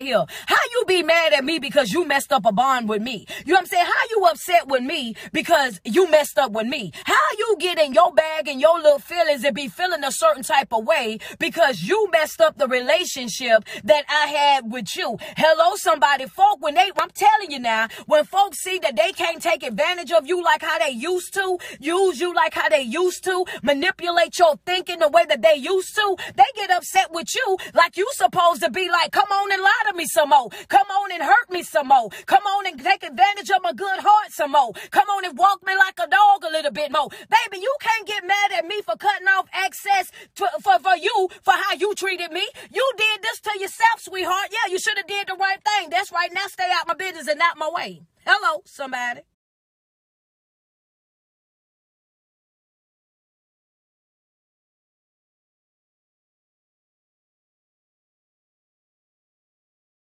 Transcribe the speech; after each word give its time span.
here. 0.00 0.24
How 0.46 0.56
be 0.88 1.02
mad 1.02 1.34
at 1.34 1.44
me 1.44 1.58
because 1.58 1.92
you 1.92 2.04
messed 2.06 2.32
up 2.32 2.46
a 2.46 2.50
bond 2.50 2.88
with 2.88 3.02
me? 3.02 3.26
You 3.44 3.52
know 3.52 3.56
what 3.56 3.60
I'm 3.60 3.66
saying? 3.66 3.86
How 3.86 4.02
you 4.10 4.24
upset 4.24 4.66
with 4.66 4.82
me 4.82 5.14
because 5.32 5.80
you 5.84 6.10
messed 6.10 6.38
up 6.38 6.52
with 6.52 6.66
me? 6.66 6.92
How 7.04 7.26
you 7.38 7.56
get 7.60 7.78
in 7.78 7.92
your 7.92 8.12
bag 8.12 8.48
and 8.48 8.60
your 8.60 8.78
little 8.78 8.98
feelings 8.98 9.44
and 9.44 9.54
be 9.54 9.68
feeling 9.68 10.02
a 10.02 10.10
certain 10.10 10.42
type 10.42 10.72
of 10.72 10.86
way 10.86 11.18
because 11.38 11.82
you 11.82 12.08
messed 12.10 12.40
up 12.40 12.56
the 12.56 12.66
relationship 12.66 13.64
that 13.84 14.04
I 14.08 14.26
had 14.28 14.72
with 14.72 14.96
you? 14.96 15.18
Hello, 15.36 15.76
somebody. 15.76 16.26
Folk, 16.26 16.60
when 16.60 16.74
they, 16.74 16.90
I'm 16.96 17.10
telling 17.10 17.50
you 17.50 17.58
now, 17.58 17.88
when 18.06 18.24
folks 18.24 18.58
see 18.58 18.78
that 18.78 18.96
they 18.96 19.12
can't 19.12 19.42
take 19.42 19.62
advantage 19.62 20.10
of 20.10 20.26
you 20.26 20.42
like 20.42 20.62
how 20.62 20.78
they 20.78 20.90
used 20.90 21.34
to, 21.34 21.58
use 21.78 22.18
you 22.18 22.34
like 22.34 22.54
how 22.54 22.68
they 22.70 22.82
used 22.82 23.24
to, 23.24 23.44
manipulate 23.62 24.38
your 24.38 24.58
thinking 24.64 25.00
the 25.00 25.08
way 25.08 25.24
that 25.28 25.42
they 25.42 25.54
used 25.54 25.94
to, 25.96 26.16
they 26.34 26.44
get 26.56 26.70
upset 26.70 27.12
with 27.12 27.34
you 27.34 27.58
like 27.74 27.96
you 27.98 28.08
supposed 28.12 28.62
to 28.62 28.70
be 28.70 28.88
like, 28.88 29.12
come 29.12 29.28
on 29.30 29.52
and 29.52 29.62
lie 29.62 29.82
to 29.90 29.94
me 29.94 30.06
some 30.06 30.30
more. 30.30 30.48
Come 30.68 30.77
on 30.86 31.12
and 31.12 31.22
hurt 31.22 31.50
me 31.50 31.62
some 31.62 31.88
more. 31.88 32.10
Come 32.26 32.44
on 32.44 32.66
and 32.66 32.82
take 32.82 33.02
advantage 33.02 33.50
of 33.50 33.62
my 33.62 33.72
good 33.72 33.98
heart 34.00 34.30
some 34.30 34.52
more. 34.52 34.72
Come 34.90 35.08
on 35.08 35.24
and 35.24 35.36
walk 35.36 35.64
me 35.66 35.74
like 35.76 35.98
a 35.98 36.08
dog 36.08 36.44
a 36.44 36.50
little 36.50 36.70
bit 36.70 36.92
more. 36.92 37.08
Baby, 37.08 37.58
you 37.62 37.74
can't 37.80 38.06
get 38.06 38.24
mad 38.24 38.52
at 38.52 38.66
me 38.66 38.80
for 38.82 38.96
cutting 38.96 39.28
off 39.28 39.46
access 39.52 40.10
to, 40.36 40.48
for, 40.62 40.78
for 40.78 40.96
you 40.96 41.28
for 41.42 41.52
how 41.52 41.74
you 41.74 41.94
treated 41.94 42.32
me. 42.32 42.46
You 42.72 42.92
did 42.96 43.22
this 43.22 43.40
to 43.40 43.58
yourself, 43.58 44.00
sweetheart. 44.00 44.48
Yeah, 44.50 44.72
you 44.72 44.78
should 44.78 44.96
have 44.96 45.06
did 45.06 45.26
the 45.28 45.34
right 45.34 45.58
thing. 45.64 45.90
That's 45.90 46.12
right. 46.12 46.30
Now 46.32 46.46
stay 46.46 46.68
out 46.72 46.86
my 46.86 46.94
business 46.94 47.28
and 47.28 47.38
not 47.38 47.56
my 47.56 47.70
way. 47.72 48.02
Hello, 48.26 48.62
somebody. 48.64 49.22